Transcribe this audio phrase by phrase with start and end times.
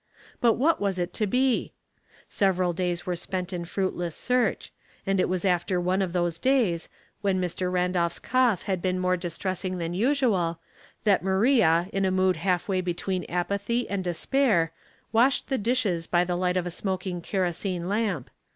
[0.39, 1.73] But what was it to be?
[2.27, 4.73] Several days were spent in fruitless search;
[5.05, 6.89] and it was after one of those days,
[7.21, 7.71] when Mr.
[7.71, 10.59] Randolph's congh had been more distressing than usual,
[11.03, 14.71] that Maria in a mood half way between apathy and despair,
[15.11, 18.31] washed the dishes by the light of a smoking kerosene lamp.